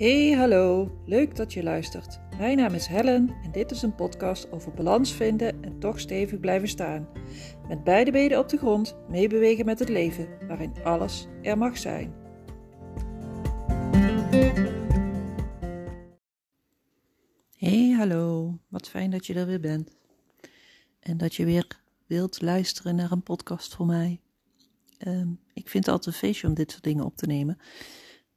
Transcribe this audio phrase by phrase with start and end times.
[0.00, 0.90] Hey, hallo.
[1.06, 2.20] Leuk dat je luistert.
[2.38, 6.40] Mijn naam is Helen en dit is een podcast over balans vinden en toch stevig
[6.40, 7.08] blijven staan.
[7.68, 12.14] Met beide benen op de grond, meebewegen met het leven, waarin alles er mag zijn.
[17.56, 18.58] Hey, hallo.
[18.68, 19.90] Wat fijn dat je er weer bent.
[21.00, 21.66] En dat je weer
[22.06, 24.20] wilt luisteren naar een podcast voor mij.
[24.98, 27.58] Ehm, ik vind het altijd een feestje om dit soort dingen op te nemen.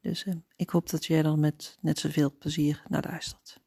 [0.03, 3.61] Dus uh, ik hoop dat jij dan met net zoveel plezier naar luistert.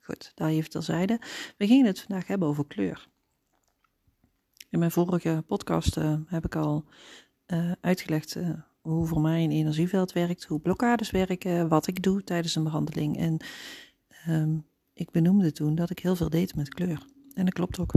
[0.00, 1.20] Goed, daar even terzijde.
[1.56, 3.08] We gingen het vandaag hebben over kleur.
[4.68, 6.84] In mijn vorige podcast uh, heb ik al
[7.46, 8.36] uh, uitgelegd
[8.80, 13.18] hoe voor mij een energieveld werkt, hoe blokkades werken, wat ik doe tijdens een behandeling.
[13.18, 13.36] En
[14.28, 17.06] um, ik benoemde toen dat ik heel veel deed met kleur.
[17.34, 17.94] En dat klopt ook.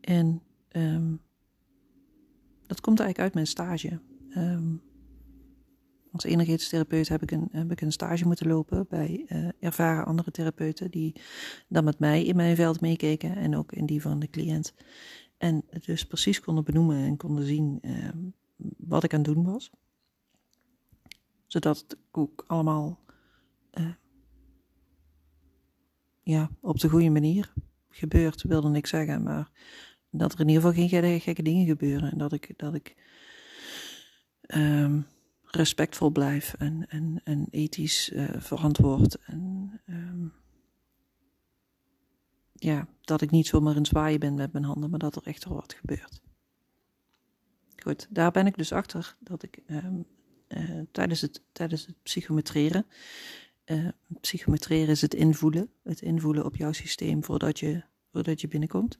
[0.00, 1.20] En um,
[2.66, 4.00] dat komt eigenlijk uit mijn stage.
[4.36, 4.82] Um,
[6.22, 10.04] als energetisch therapeut heb ik, een, heb ik een stage moeten lopen bij uh, ervaren
[10.04, 11.20] andere therapeuten die
[11.68, 14.74] dan met mij in mijn veld meekeken en ook in die van de cliënt.
[15.38, 18.08] En dus precies konden benoemen en konden zien uh,
[18.76, 19.70] wat ik aan het doen was.
[21.46, 23.00] Zodat het ook allemaal
[23.74, 23.86] uh,
[26.22, 27.52] ja, op de goede manier
[27.88, 29.22] gebeurt, wilde ik zeggen.
[29.22, 29.50] Maar
[30.10, 32.10] dat er in ieder geval geen gekke dingen gebeuren.
[32.10, 32.96] En dat ik, dat ik
[34.54, 35.06] um,
[35.56, 36.86] respectvol blijf en,
[37.24, 39.18] en, ethisch uh, verantwoord.
[39.24, 40.32] En um,
[42.52, 45.44] ja, dat ik niet zomaar een zwaaien ben met mijn handen, maar dat er echt
[45.44, 46.20] wat gebeurt.
[47.82, 50.06] Goed, daar ben ik dus achter dat ik um,
[50.48, 52.86] uh, tijdens, het, tijdens het psychometreren.
[53.66, 53.88] Uh,
[54.20, 55.70] psychometreren is het invoelen.
[55.82, 57.82] Het invoelen op jouw systeem voordat je,
[58.12, 58.98] voordat je binnenkomt.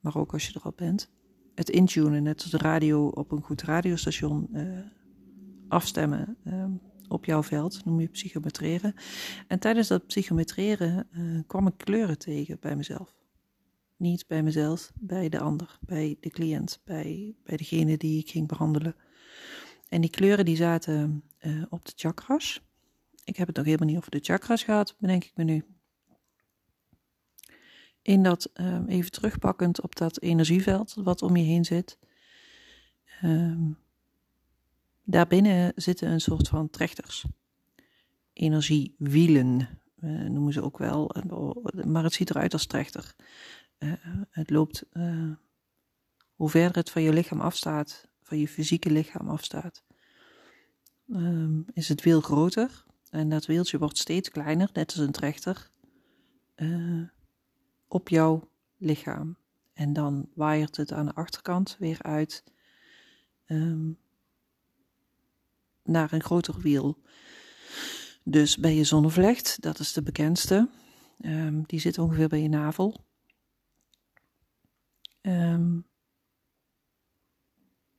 [0.00, 1.10] Maar ook als je er al bent.
[1.54, 4.48] Het intunen, net als de radio op een goed radiostation
[5.68, 6.64] afstemmen uh,
[7.08, 8.94] op jouw veld, noem je psychometreren.
[9.46, 13.14] En tijdens dat psychometreren uh, kwam ik kleuren tegen bij mezelf.
[13.96, 18.48] Niet bij mezelf, bij de ander, bij de cliënt, bij, bij degene die ik ging
[18.48, 18.96] behandelen.
[19.88, 22.62] En die kleuren die zaten uh, op de chakras.
[23.24, 25.64] Ik heb het nog helemaal niet over de chakras gehad, bedenk ik me nu.
[28.02, 31.98] In dat, um, even terugpakkend op dat energieveld wat om je heen zit.
[33.24, 33.78] Um,
[35.08, 37.26] Daarbinnen zitten een soort van trechters.
[38.32, 39.68] Energiewielen
[40.00, 41.14] uh, noemen ze ook wel,
[41.84, 43.14] maar het ziet eruit als trechter.
[43.78, 43.92] Uh,
[44.30, 44.84] het loopt,
[46.34, 49.84] hoe verder het van je lichaam afstaat, van je fysieke lichaam afstaat,
[51.08, 52.84] um, is het wiel groter.
[53.10, 55.70] En dat wieltje wordt steeds kleiner, net als een trechter,
[57.88, 59.36] op jouw lichaam.
[59.72, 62.44] En dan waaiert het aan de achterkant weer uit.
[63.46, 63.98] Um,
[65.86, 66.98] naar een groter wiel.
[68.22, 70.68] Dus bij je zonnevlecht, dat is de bekendste,
[71.20, 73.04] um, die zit ongeveer bij je navel.
[75.22, 75.86] Um,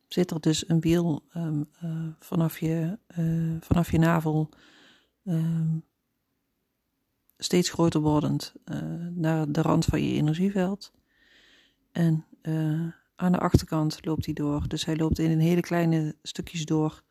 [0.07, 4.49] zit er dus een wiel um, uh, vanaf, je, uh, vanaf je navel
[7.37, 10.91] steeds groter wordend uh, naar de rand van je energieveld.
[11.91, 12.25] En
[13.15, 14.67] aan de achterkant loopt hij door.
[14.67, 17.03] Dus hij loopt in een hele kleine stukjes door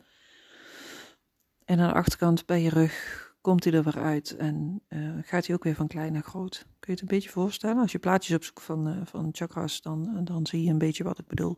[1.66, 5.46] en aan de achterkant bij je rug komt hij er weer uit en uh, gaat
[5.46, 6.58] hij ook weer van klein naar groot.
[6.58, 7.82] Kun je het een beetje voorstellen?
[7.82, 11.18] Als je plaatjes opzoekt van, uh, van chakras, dan, dan zie je een beetje wat
[11.18, 11.56] ik bedoel.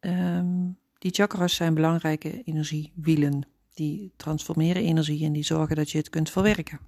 [0.00, 3.46] Um, die chakras zijn belangrijke energiewielen.
[3.74, 6.78] Die transformeren energie en die zorgen dat je het kunt verwerken.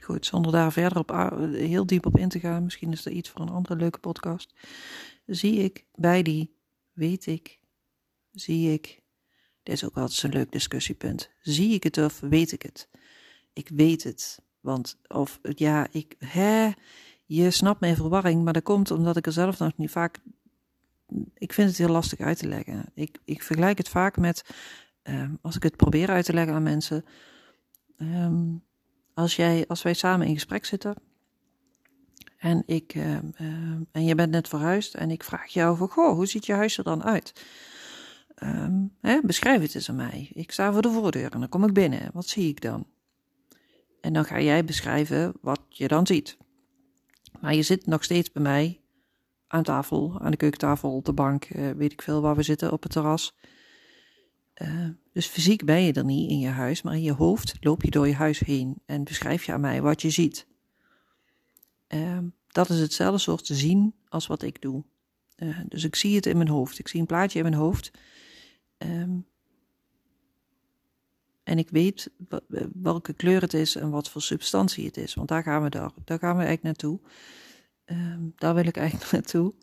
[0.00, 1.10] Goed, zonder daar verder op,
[1.52, 4.54] heel diep op in te gaan, misschien is dat iets voor een andere leuke podcast.
[5.26, 6.56] Zie ik bij die,
[6.92, 7.58] weet ik,
[8.36, 9.02] zie ik.
[9.62, 11.30] Dit is ook altijd zo'n leuk discussiepunt.
[11.40, 12.88] Zie ik het of weet ik het?
[13.52, 14.42] Ik weet het.
[14.60, 16.70] Want, of ja, ik, hè,
[17.24, 20.18] je snapt mijn verwarring, maar dat komt omdat ik er zelf nog niet vaak.
[21.34, 22.90] Ik vind het heel lastig uit te leggen.
[22.94, 24.44] Ik, ik vergelijk het vaak met,
[25.02, 27.04] um, als ik het probeer uit te leggen aan mensen.
[27.98, 28.64] Um,
[29.14, 30.94] als, jij, als wij samen in gesprek zitten
[32.36, 33.34] en, ik, um,
[33.92, 36.78] en je bent net verhuisd en ik vraag jou van, goh, hoe ziet je huis
[36.78, 37.44] er dan uit?
[38.42, 40.30] Um, hè, beschrijf het eens aan mij.
[40.32, 42.10] Ik sta voor de voordeur en dan kom ik binnen.
[42.12, 42.86] Wat zie ik dan?
[44.00, 46.36] En dan ga jij beschrijven wat je dan ziet.
[47.40, 48.80] Maar je zit nog steeds bij mij
[49.46, 52.72] aan tafel, aan de keukentafel, op de bank, uh, weet ik veel waar we zitten,
[52.72, 53.36] op het terras.
[54.62, 57.82] Uh, dus fysiek ben je er niet in je huis, maar in je hoofd loop
[57.82, 60.46] je door je huis heen en beschrijf je aan mij wat je ziet.
[61.88, 62.18] Uh,
[62.48, 64.84] dat is hetzelfde soort te zien als wat ik doe.
[65.36, 66.78] Uh, dus ik zie het in mijn hoofd.
[66.78, 67.90] Ik zie een plaatje in mijn hoofd.
[68.78, 69.26] Um,
[71.42, 72.10] en ik weet
[72.72, 75.14] welke kleur het is en wat voor substantie het is.
[75.14, 77.00] Want daar gaan we, daar, daar gaan we eigenlijk naartoe.
[77.84, 79.54] Um, daar wil ik eigenlijk naartoe.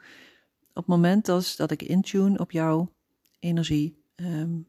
[0.73, 2.93] Op het moment dat, ik intune op jouw
[3.39, 4.67] energie, um,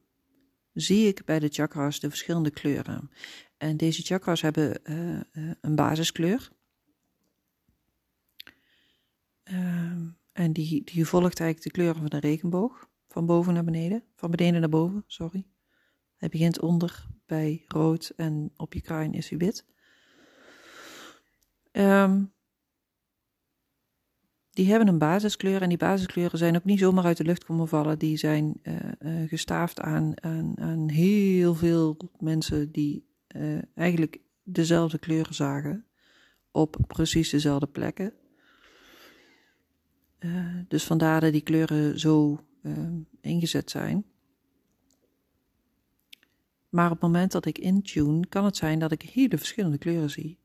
[0.73, 3.11] zie ik bij de chakras de verschillende kleuren.
[3.57, 6.51] En deze chakras hebben uh, uh, een basiskleur.
[10.33, 12.89] En die, die volgt eigenlijk de kleuren van de regenboog.
[13.15, 14.03] Van boven naar beneden.
[14.15, 15.47] Van beneden naar boven, sorry.
[16.17, 19.65] Hij begint onder bij rood en op je kruin is hij wit.
[21.73, 22.33] Um,
[24.51, 27.69] die hebben een basiskleur en die basiskleuren zijn ook niet zomaar uit de lucht komen
[27.69, 27.99] vallen.
[27.99, 33.07] Die zijn uh, uh, gestaafd aan, aan, heel veel mensen die
[33.37, 35.87] uh, eigenlijk dezelfde kleuren zagen
[36.51, 38.13] op precies dezelfde plekken.
[40.69, 42.45] dus vandaar dat die kleuren zo
[43.21, 44.05] ingezet zijn.
[46.69, 50.11] Maar op het moment dat ik intune, kan het zijn dat ik hele verschillende kleuren
[50.11, 50.39] zie.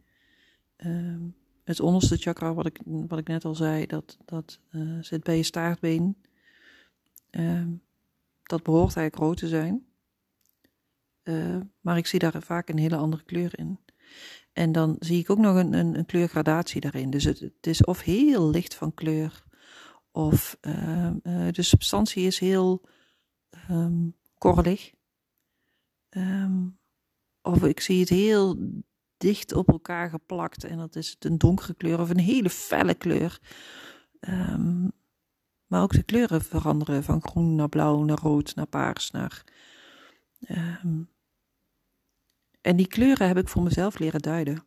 [0.77, 1.15] Uh,
[1.63, 5.37] het onderste chakra, wat ik, wat ik net al zei, dat, dat uh, zit bij
[5.37, 6.17] je staartbeen.
[7.31, 7.65] Uh,
[8.43, 9.85] dat behoort eigenlijk rood te zijn.
[11.23, 13.79] Uh, maar ik zie daar vaak een hele andere kleur in.
[14.53, 17.09] En dan zie ik ook nog een, een, een kleurgradatie daarin.
[17.09, 19.43] Dus het, het, is of heel licht van kleur,
[20.25, 20.57] of
[21.51, 22.87] de substantie is heel
[23.69, 24.93] um, korrelig.
[26.09, 26.79] Um,
[27.41, 28.71] of ik zie het heel
[29.17, 32.93] dicht op elkaar geplakt en dat is het een donkere kleur of een hele felle
[32.93, 33.39] kleur.
[35.67, 39.43] Maar ook de kleuren veranderen van groen naar blauw, naar rood, naar paars, naar.
[42.61, 44.63] En die kleuren heb ik voor mezelf leren duiden.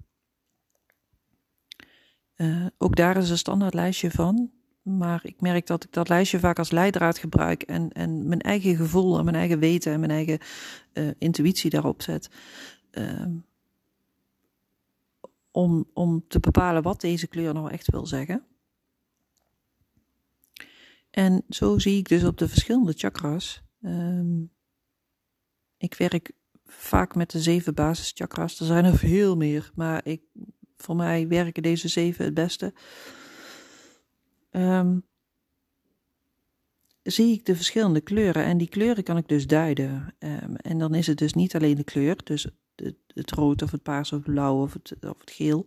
[2.36, 4.61] Uh, ook daar is een standaard lijstje van.
[4.82, 8.76] Maar ik merk dat ik dat lijstje vaak als leidraad gebruik en, en mijn eigen
[8.76, 10.38] gevoel en mijn eigen weten en mijn eigen
[10.92, 12.30] uh, intuïtie daarop zet.
[12.92, 13.26] Uh,
[15.50, 18.46] om, om te bepalen wat deze kleur nou echt wil zeggen.
[21.10, 23.62] En zo zie ik dus op de verschillende chakras.
[23.82, 24.50] Um,
[25.76, 26.32] ik werk
[26.64, 28.60] vaak met de zeven basischakras.
[28.60, 30.22] Er zijn er veel meer, maar ik,
[30.76, 32.74] voor mij werken deze zeven het beste.
[34.52, 35.04] Um,
[37.02, 40.14] zie ik de verschillende kleuren en die kleuren kan ik dus duiden.
[40.18, 42.46] Um, en dan is het dus niet alleen de kleur, dus
[43.06, 45.66] het, rood of het paars of het blauw of het, of het geel,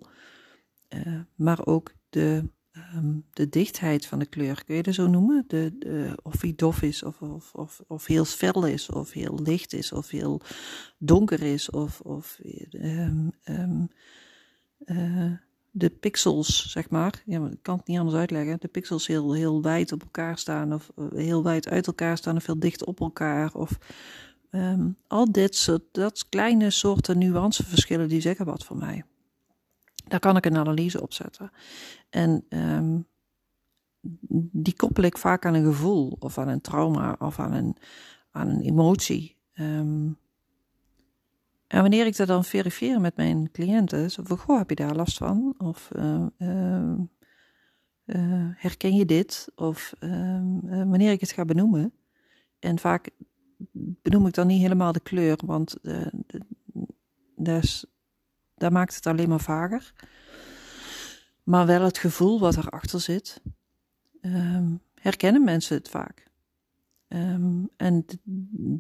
[0.90, 2.50] uh, maar ook de,
[2.96, 4.64] um, de dichtheid van de kleur.
[4.64, 5.44] Kun je dat zo noemen?
[5.48, 9.74] De, of die dof is, of, of, of, of heel fel is, of heel licht
[9.74, 10.42] is, of heel
[10.98, 12.40] donker is, of, of
[14.86, 15.32] uh,
[15.78, 17.24] de pixels, zeg maar.
[17.26, 18.60] Ja, ik kan het niet anders uitleggen.
[18.60, 22.36] De pixels heel, heel wijd op elkaar staan, of uh, heel wijd uit elkaar staan,
[22.36, 23.54] of heel dicht op elkaar.
[23.54, 23.78] Of
[24.52, 29.04] um, al dit soort dat kleine soorten nuanceverschillen, die zeggen wat voor mij.
[30.08, 31.52] Daar kan ik een analyse op zetten.
[32.10, 33.08] En um,
[34.52, 37.78] die koppel ik vaak aan een gevoel, of aan een trauma, of aan een,
[38.32, 39.38] aan een emotie.
[39.54, 40.18] Um,
[41.68, 44.96] en wanneer ik dat dan verifieer met mijn cliënten, zo van, goh, heb je daar
[44.96, 45.56] last van?
[45.58, 46.94] Of uh, uh,
[48.06, 49.48] uh, herken je dit?
[49.56, 49.94] Of
[50.70, 51.94] wanneer ik het ga benoemen,
[52.60, 53.10] en vaak
[54.02, 55.78] benoem ik dan niet helemaal de kleur, want
[57.36, 57.86] dus,
[58.56, 59.94] daar maakt het alleen maar vager.
[61.44, 63.42] Maar wel het gevoel wat erachter zit,
[64.22, 66.28] um, herkennen mensen het vaak.
[67.08, 68.06] Um, en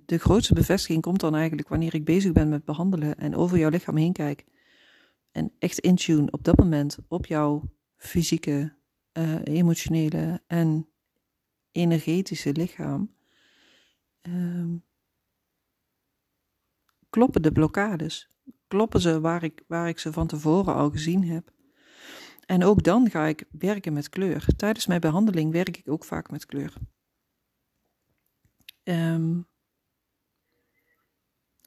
[0.05, 3.70] de, grootste bevestiging komt dan eigenlijk wanneer ik bezig ben met behandelen en over jouw
[3.70, 4.46] lichaam heen kijk.
[5.32, 7.63] En echt intune op dat moment op jouw
[7.98, 8.74] fysieke,
[9.13, 10.88] uh, emotionele en
[11.72, 13.13] energetische lichaam.
[14.22, 14.84] Um,
[17.10, 18.29] kloppen de blokkades.
[18.67, 21.51] Kloppen ze waar ik, waar ik ze van tevoren al gezien heb.
[22.46, 24.46] En ook dan ga ik werken met kleur.
[24.55, 26.74] Tijdens mijn behandeling werk ik ook vaak met kleur.
[28.88, 29.48] Um,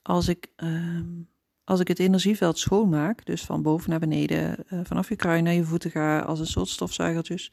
[0.02, 1.28] als, ik, um,
[1.64, 5.52] als ik het energieveld schoonmaak, dus van boven naar beneden, uh, vanaf je kruin naar
[5.52, 7.52] je voeten ga, als een soort stofzuigertjes,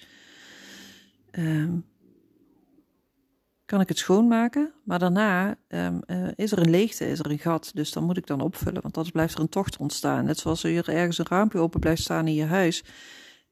[1.31, 1.85] um,
[3.65, 4.73] kan ik het schoonmaken.
[4.83, 5.97] Maar daarna uh,
[6.35, 7.71] is er een leegte, is er een gat.
[7.73, 10.25] Dus dan moet ik dan opvullen, want anders blijft er een tocht ontstaan.
[10.25, 12.83] Net zoals er ergens een raampje open blijft staan in je huis.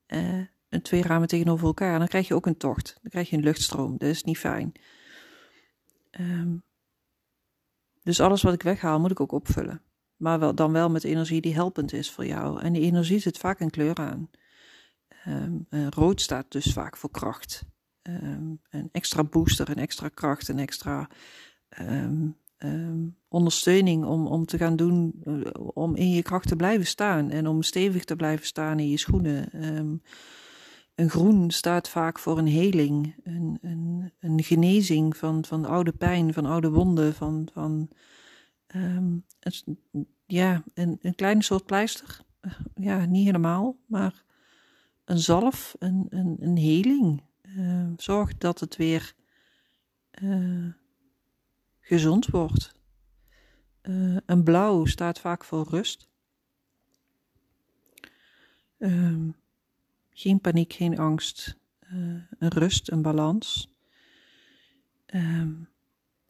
[0.07, 2.97] Uh, en twee ramen tegenover elkaar, dan krijg je ook een tocht.
[3.01, 3.97] Dan krijg je een luchtstroom.
[3.97, 4.71] Dat is niet fijn.
[6.19, 6.63] Um,
[8.03, 9.81] dus alles wat ik weghaal, moet ik ook opvullen.
[10.15, 12.61] Maar wel, dan wel met energie die helpend is voor jou.
[12.61, 14.29] En die energie zit vaak een kleur aan.
[15.27, 17.65] Um, rood staat dus vaak voor kracht.
[18.01, 21.09] Een extra booster, een extra kracht, een extra
[21.69, 22.27] ehm,
[23.27, 27.47] ondersteuning om, om te gaan doen, eh, om in je kracht te blijven staan en
[27.47, 29.49] om stevig te blijven staan in je schoenen.
[30.95, 35.91] Ehm, een groen staat vaak voor een heling, een, een, een genezing van, van oude
[35.91, 37.89] pijn, van oude wonden, van, van
[38.75, 39.25] um,
[40.25, 42.21] ja, een, een kleine soort pleister.
[42.75, 44.23] Ja, niet helemaal, maar
[45.05, 47.21] een zalf, een, een, een heling.
[47.41, 49.13] Uh, zorg dat het weer
[50.21, 50.73] uh,
[51.79, 52.71] gezond wordt.
[54.25, 56.09] Een blauw staat vaak voor rust.
[58.77, 59.35] Um,
[60.13, 61.57] geen paniek, geen angst.
[62.39, 63.73] een rust, een balans.
[65.13, 65.69] Um,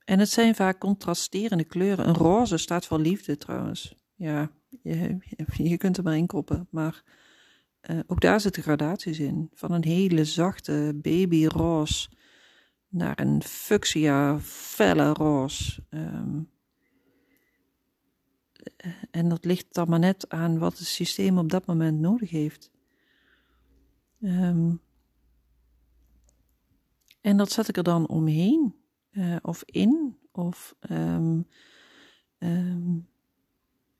[0.05, 2.07] en het zijn vaak contrasterende kleuren.
[2.07, 3.95] Een roze staat voor liefde trouwens.
[4.15, 5.17] Ja, je,
[5.53, 6.67] je kunt er maar in koppen.
[6.69, 7.03] Maar
[7.89, 9.49] uh, ook daar zitten gradaties in.
[9.53, 12.09] Van een hele zachte babyroze
[12.87, 15.83] naar een fuchsia felle roze.
[15.89, 16.51] Um,
[19.11, 22.71] en dat ligt dan maar net aan wat het systeem op dat moment nodig heeft.
[24.23, 24.81] Um,
[27.21, 28.75] en dat zet ik er dan omheen
[29.11, 30.17] uh, of in.
[30.31, 31.47] Of um,
[32.39, 33.07] um,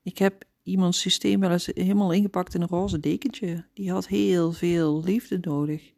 [0.01, 3.65] ik heb iemands systeem wel eens helemaal ingepakt in een roze dekentje.
[3.74, 5.94] Die had heel veel liefde nodig.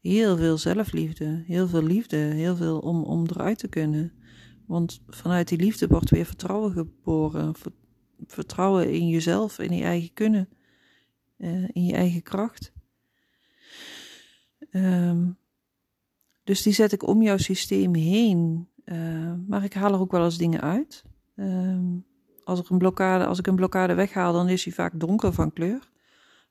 [0.00, 4.12] Heel veel zelfliefde, heel veel liefde, heel veel om, om eruit te kunnen.
[4.66, 7.54] Want vanuit die liefde wordt weer vertrouwen geboren.
[8.26, 10.48] Vertrouwen in jezelf, in je eigen kunnen,
[11.38, 12.72] uh, in je eigen kracht.
[14.72, 15.38] Um,
[16.44, 18.68] dus die zet ik om jouw systeem heen.
[18.84, 21.04] Uh, maar ik haal er ook wel eens dingen uit.
[21.34, 21.78] Uh,
[22.44, 25.52] als, er een blokkade, als ik een blokkade weghaal, dan is hij vaak donker van
[25.52, 25.90] kleur.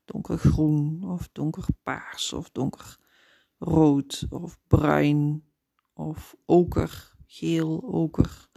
[0.04, 5.44] Donkergroen of donkerpaars of donkerrood of bruin
[5.94, 8.50] of oker, geel, oker.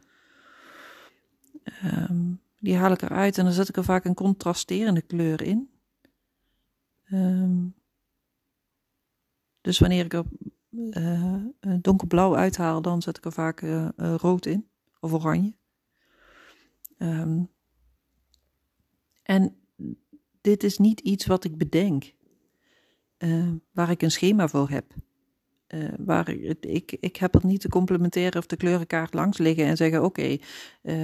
[2.60, 5.70] Die haal ik eruit en dan zet ik er vaak een contrasterende kleur in.
[9.66, 10.26] Dus wanneer ik er
[10.70, 11.44] uh,
[11.82, 14.68] donkerblauw uithaal, dan zet ik er vaak uh, rood in
[15.00, 15.54] of oranje.
[16.98, 17.50] Um,
[19.24, 19.56] en
[20.42, 22.14] dit is niet iets wat ik bedenk,
[23.72, 24.94] waar ik een schema voor heb.
[25.98, 29.78] waar ik, ik, ik heb er niet de complementaire of de kleurenkaart langs liggen en
[29.78, 30.38] zeggen: Oké,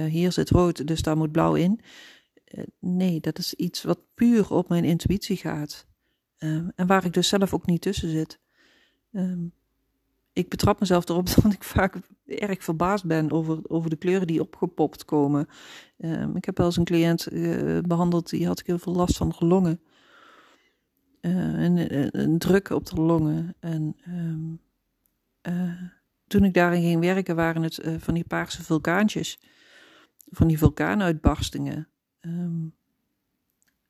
[0.08, 1.80] hier zit rood, dus daar moet blauw in.
[2.78, 5.86] nee, dat is iets wat puur op mijn intuïtie gaat.
[6.42, 8.40] Ehm, en waar ik dus zelf ook niet tussen zit.
[9.12, 9.52] Um,
[10.32, 14.40] ik betrap mezelf erop dat ik vaak erg verbaasd ben over, over de kleuren die
[14.40, 15.48] opgepopt komen.
[15.98, 19.34] Um, ik heb wel eens een cliënt uh, behandeld, die had heel veel last van
[19.38, 19.80] longen.
[21.20, 23.54] Uh, en, een druk op de longen.
[23.60, 24.60] En um,
[26.26, 29.38] toen ik daarin ging werken, waren het van die paarse vulkaantjes.
[30.30, 31.88] Van die vulkaanuitbarstingen.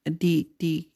[0.02, 0.91] Die, die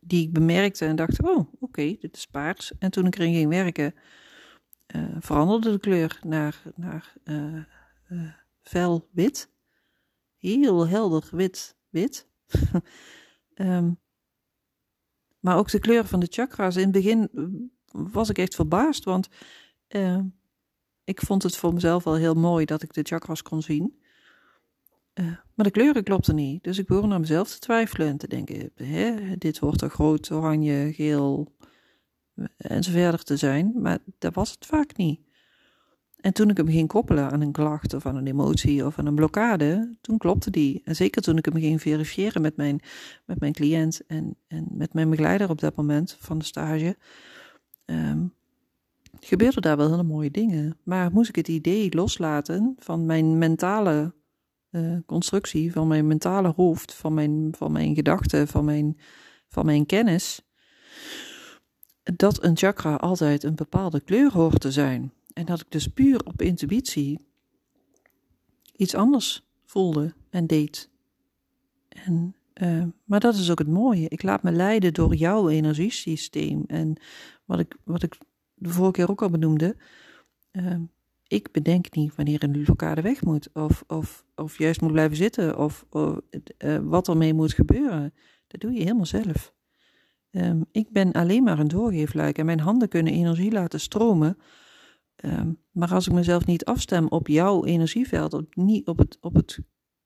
[0.00, 2.72] die ik bemerkte en dacht, oh, oké, dit is paars.
[2.78, 3.94] En toen ik erin ging werken,
[4.96, 7.62] uh, veranderde de kleur naar, naar uh,
[8.62, 9.52] fel wit.
[10.36, 12.28] Heel helder wit, wit.
[13.54, 13.98] um,
[15.44, 16.76] maar ook de kleur van de chakra's.
[16.76, 17.30] In het begin
[17.92, 19.28] was ik echt verbaasd, want
[21.04, 24.02] ik vond het voor mezelf wel heel mooi dat ik de chakras kon zien.
[25.14, 26.64] Uh, maar de kleuren klopten niet.
[26.64, 30.30] Dus ik begon naar mezelf te twijfelen en te denken: hè, dit wordt er groot,
[30.30, 31.54] oranje, geel
[32.56, 33.72] en zo te zijn.
[33.74, 35.20] Maar dat was het vaak niet.
[36.24, 39.06] En toen ik hem ging koppelen aan een klacht of aan een emotie of aan
[39.06, 40.80] een blokkade, toen klopte die.
[40.84, 42.80] En zeker toen ik hem ging verifiëren met mijn,
[43.24, 46.96] met mijn cliënt en, en met mijn begeleider op dat moment van de stage,
[47.84, 48.34] um,
[49.20, 50.76] gebeurden daar wel hele mooie dingen.
[50.82, 54.14] Maar moest ik het idee loslaten van mijn mentale
[54.74, 58.98] uh, constructie van mijn mentale hoofd, van mijn, van mijn gedachten, van mijn,
[59.48, 60.42] van mijn kennis,
[62.02, 65.12] dat een chakra altijd een bepaalde kleur hoort te zijn.
[65.32, 67.26] En dat ik dus puur op intuïtie
[68.76, 70.90] iets anders voelde en deed.
[71.88, 74.08] En, uh, maar dat is ook het mooie.
[74.08, 76.64] Ik laat me leiden door jouw energiesysteem.
[76.66, 76.96] En
[77.44, 78.18] wat ik, wat ik
[78.54, 79.76] de vorige keer ook al benoemde.
[80.52, 80.76] Uh,
[81.26, 85.58] ik bedenk niet wanneer een blokkade weg moet, of, of, of juist moet blijven zitten,
[85.58, 86.20] of, of
[86.58, 88.14] uh, wat ermee moet gebeuren.
[88.46, 89.54] Dat doe je helemaal zelf.
[90.30, 94.38] Um, ik ben alleen maar een doorgeefluik en mijn handen kunnen energie laten stromen.
[95.24, 99.34] Um, maar als ik mezelf niet afstem op jouw energieveld, op, niet op, het, op
[99.34, 99.58] het,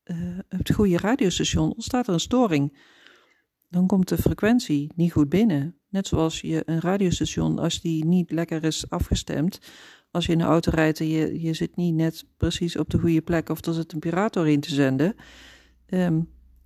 [0.03, 2.77] uh, het goede radiostation, ontstaat er een storing.
[3.69, 5.79] Dan komt de frequentie niet goed binnen.
[5.89, 9.59] Net zoals je een radiostation, als die niet lekker is afgestemd,
[10.11, 12.99] als je in de auto rijdt en je, je zit niet net precies op de
[12.99, 15.15] goede plek of er zit een piraat doorheen te zenden,
[15.85, 16.21] ehm,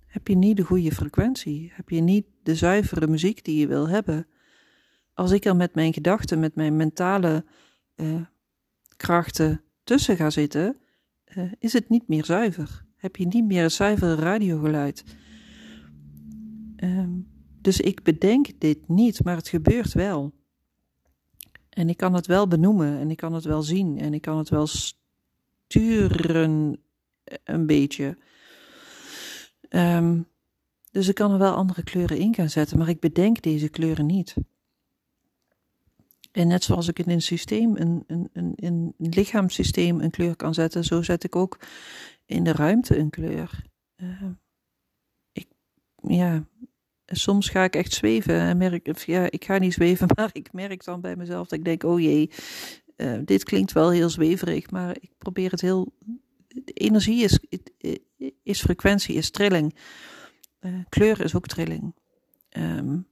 [0.06, 1.72] heb je niet de goede frequentie.
[1.74, 4.26] Heb je niet de zuivere muziek die je wil hebben.
[5.14, 7.44] Als ik er met mijn gedachten, met mijn mentale
[7.96, 8.20] uh,
[8.96, 10.76] krachten tussen ga zitten,
[11.36, 12.84] uh, is het niet meer zuiver.
[12.96, 15.04] Heb je niet meer een zuivere radiogeluid.
[16.76, 17.28] Um,
[17.60, 20.34] dus ik bedenk dit niet, maar het gebeurt wel.
[21.74, 24.38] En ik kan het wel benoemen en ik kan het wel zien en ik kan
[24.38, 24.66] het wel
[25.66, 26.80] sturen
[27.44, 28.16] een beetje.
[29.68, 30.26] Um,
[30.90, 34.06] dus ik kan er wel andere kleuren in gaan zetten, maar ik bedenk deze kleuren
[34.06, 34.34] niet.
[36.32, 40.54] En net zoals ik in een systeem, een, een, een, een lichaamssysteem een kleur kan
[40.54, 41.58] zetten, zo zet ik ook
[42.26, 43.64] in de ruimte een kleur.
[43.96, 44.22] Uh,
[45.32, 45.46] ik,
[46.02, 46.44] ja,
[47.06, 50.84] soms ga ik echt zweven en merk, ja, ik ga niet zweven, maar ik merk
[50.84, 52.30] dan bij mezelf dat ik denk, oh jee,
[52.96, 55.92] uh, dit klinkt wel heel zweverig, maar ik probeer het heel,
[56.64, 57.38] energie is,
[58.42, 59.74] is frequentie, is trilling.
[60.60, 61.94] Uh, kleur is ook trilling.
[62.56, 63.06] Um,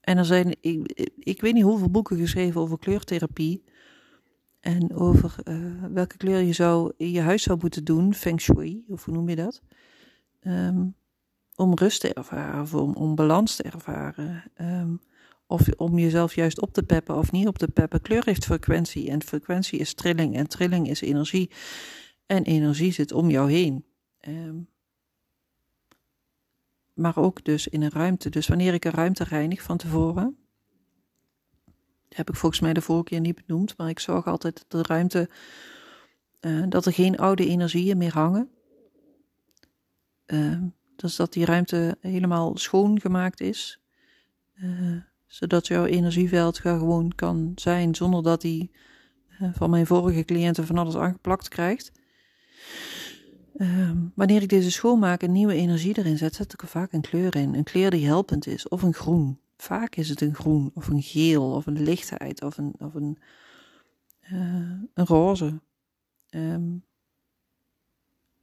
[0.00, 3.64] en er zijn, ik, ik weet niet hoeveel boeken geschreven over kleurtherapie.
[4.60, 5.34] En over
[5.92, 9.28] welke kleur je zou in je huis zou moeten doen, feng shui, of hoe noem
[9.28, 9.62] je dat?
[10.40, 10.94] Um,
[11.56, 14.42] om rust te ervaren of om, om balans te ervaren.
[14.60, 15.00] Um,
[15.46, 18.00] of om jezelf juist op te peppen of niet op te peppen.
[18.00, 21.50] Kleur heeft frequentie en frequentie is trilling en trilling is energie.
[22.26, 23.84] En energie zit om jou heen.
[24.28, 24.68] Um,
[26.94, 28.30] maar ook dus in een ruimte.
[28.30, 30.36] Dus wanneer ik een ruimte reinig van tevoren,
[32.08, 34.92] heb ik volgens mij de vorige keer niet benoemd, maar ik zorg altijd dat de
[34.92, 35.30] ruimte,
[36.40, 38.50] uh, dat er geen oude energieën meer hangen.
[40.26, 40.62] Uh,
[41.02, 43.80] dus dat die ruimte helemaal schoongemaakt is.
[44.54, 48.70] Uh, zodat jouw energieveld gewoon kan zijn zonder dat die
[49.40, 51.92] uh, van mijn vorige cliënten van alles aangeplakt krijgt.
[53.56, 57.00] Uh, wanneer ik deze schoonmaak en nieuwe energie erin zet, zet ik er vaak een
[57.00, 57.54] kleur in.
[57.54, 59.40] Een kleur die helpend is, of een groen.
[59.56, 63.18] Vaak is het een groen, of een geel, of een lichtheid, of een, of een,
[64.32, 65.60] uh, een roze.
[66.30, 66.84] Um,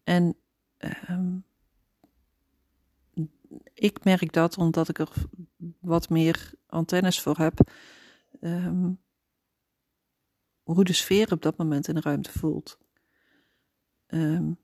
[0.04, 0.36] en
[1.10, 1.44] um,
[3.80, 5.12] ik merk dat omdat ik er
[5.80, 7.72] wat meer antennes voor heb,
[8.42, 9.00] um,
[10.64, 12.78] hoe de sfeer op dat moment in de ruimte voelt.
[14.08, 14.58] Um,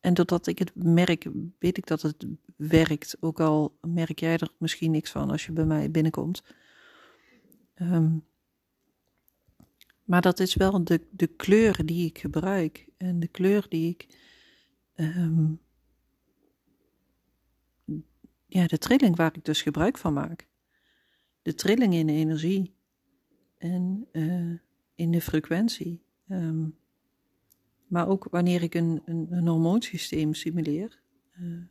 [0.00, 1.28] en doordat ik het merk,
[1.58, 3.16] weet ik dat het werkt.
[3.20, 6.42] Ook al merk jij er misschien niks van als je bij mij binnenkomt.
[7.74, 8.26] Um,
[10.04, 12.88] maar dat is wel de, de kleur die ik gebruik.
[12.96, 14.06] En de kleur die ik
[18.46, 20.48] ja, de trilling waar ik dus gebruik van maak.
[21.42, 22.74] De trilling in de energie
[23.58, 24.58] en uh,
[24.94, 26.02] in de frequentie.
[26.28, 26.76] Um,
[27.86, 31.00] maar ook wanneer ik een, een, een hormoonsysteem simuleer,
[31.40, 31.62] uh,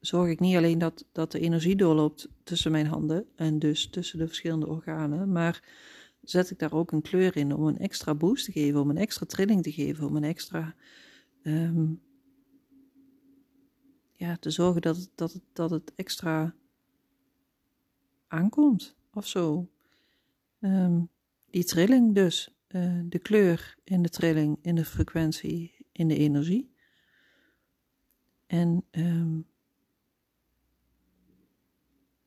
[0.00, 4.18] zorg ik niet alleen dat, dat de energie doorloopt tussen mijn handen en dus tussen
[4.18, 5.62] de verschillende organen, maar
[6.22, 8.96] zet ik daar ook een kleur in om een extra boost te geven, om een
[8.96, 10.74] extra trilling te geven, om een extra
[11.42, 12.00] um,
[14.22, 16.54] ja, te zorgen dat, dat, het, dat het extra
[18.26, 19.68] aankomt of zo.
[20.60, 21.08] Um,
[21.50, 26.74] die trilling dus, uh, de kleur in de trilling, in de frequentie, in de energie.
[28.46, 29.46] En um,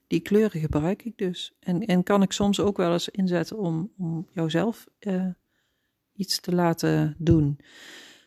[0.07, 1.53] die kleuren gebruik ik dus.
[1.59, 5.29] En, en kan ik soms ook wel eens inzetten om, om jouzelf uh,
[6.15, 7.59] iets te laten doen.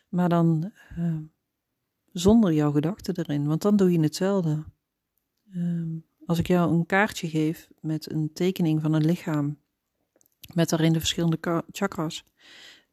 [0.09, 1.17] Maar dan uh,
[2.11, 4.63] zonder jouw gedachten erin, want dan doe je hetzelfde.
[5.55, 9.59] Um, als ik jou een kaartje geef met een tekening van een lichaam,
[10.53, 12.23] met daarin de verschillende chakras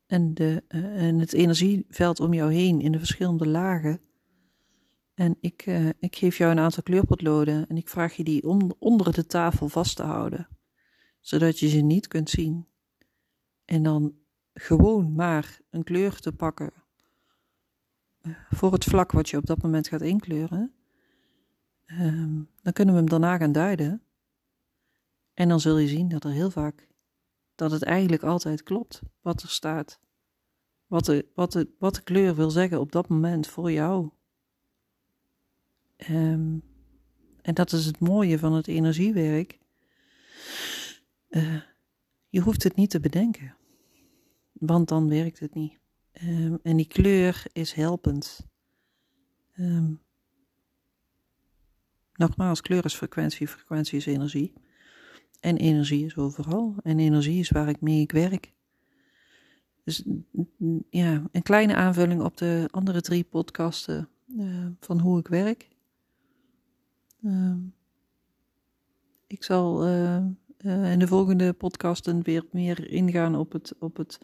[0.06, 4.00] en, de, uh, en het energieveld om jou heen in de verschillende lagen.
[5.14, 8.74] En ik, uh, ik geef jou een aantal kleurpotloden en ik vraag je die on,
[8.78, 10.48] onder de tafel vast te houden,
[11.20, 12.66] zodat je ze niet kunt zien.
[13.64, 14.14] En dan
[14.54, 16.72] gewoon maar een kleur te pakken
[18.50, 20.74] voor het vlak wat je op dat moment gaat inkleuren,
[21.86, 24.02] um, dan kunnen we hem daarna gaan duiden.
[25.34, 26.88] En dan zul je zien dat er heel vaak,
[27.54, 30.00] dat het eigenlijk altijd klopt wat er staat.
[30.86, 34.10] Wat de, wat de, wat de kleur wil zeggen op dat moment voor jou.
[36.10, 36.62] Um,
[37.42, 39.58] en dat is het mooie van het energiewerk.
[41.28, 41.60] Uh,
[42.28, 43.56] je hoeft het niet te bedenken,
[44.52, 45.78] want dan werkt het niet.
[46.22, 48.46] Um, en die kleur is helpend.
[49.58, 50.00] Um,
[52.14, 54.52] nogmaals, kleur is frequentie, frequentie is energie.
[55.40, 56.74] En energie is overal.
[56.82, 58.52] En energie is waar ik mee ik werk.
[59.84, 60.04] Dus
[60.90, 65.68] ja, een kleine aanvulling op de andere drie podcasten uh, van hoe ik werk.
[67.20, 67.54] Uh,
[69.26, 70.16] ik zal uh,
[70.92, 74.18] in de volgende podcasten weer meer ingaan op het, op het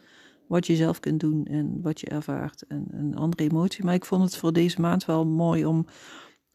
[0.53, 3.85] wat je zelf kunt doen en wat je ervaart en een andere emotie.
[3.85, 5.87] Maar ik vond het voor deze maand wel mooi om,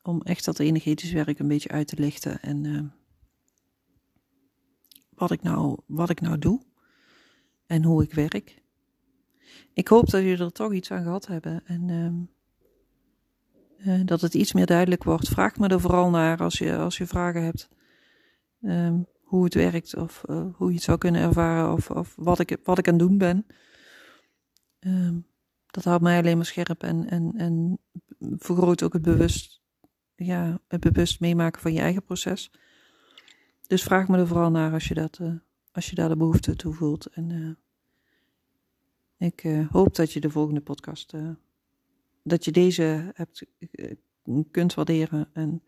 [0.01, 2.93] om echt dat energetisch werk een beetje uit te lichten en
[5.09, 6.61] wat, ik nou, wat ik nou doe
[7.65, 8.63] en hoe ik werk.
[9.73, 12.29] Ik hoop dat jullie er toch iets aan gehad hebben en
[13.77, 15.27] uh, dat het iets meer duidelijk wordt.
[15.27, 17.69] Vraag me er vooral naar als je, als je vragen hebt.
[18.61, 22.39] Um, hoe het werkt of uh, hoe je het zou kunnen ervaren of, of wat,
[22.39, 23.45] ik, wat ik aan het doen ben.
[24.87, 25.25] Um,
[25.67, 27.79] dat houdt mij alleen maar scherp en, en, en
[28.19, 29.61] vergroot ook het bewust,
[30.15, 32.51] ja, het bewust meemaken van je eigen proces.
[33.67, 35.33] Dus vraag me er vooral naar als je, dat, uh,
[35.71, 37.05] als je daar de behoefte toe voelt.
[37.05, 37.57] En
[39.17, 41.13] ik hoop dat je de volgende podcast
[42.27, 43.95] dat je deze hebt, eh,
[44.51, 45.63] kunt waarderen en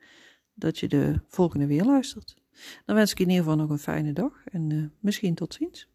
[0.53, 2.35] dat je de volgende weer luistert.
[2.85, 5.87] Dan wens ik in ieder geval nog een fijne dag en misschien tot ziens.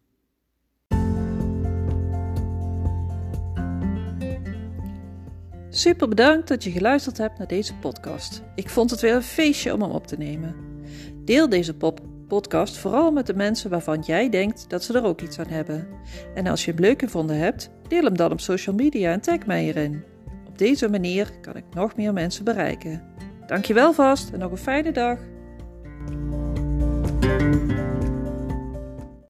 [5.75, 8.41] Super bedankt dat je geluisterd hebt naar deze podcast.
[8.55, 10.55] Ik vond het weer een feestje om hem op te nemen.
[11.25, 11.75] Deel deze
[12.27, 15.87] podcast vooral met de mensen waarvan jij denkt dat ze er ook iets aan hebben.
[16.35, 19.45] En als je hem leuk gevonden hebt, deel hem dan op social media en tag
[19.45, 20.03] mij erin.
[20.47, 23.03] Op deze manier kan ik nog meer mensen bereiken.
[23.47, 25.19] Dankjewel vast en nog een fijne dag.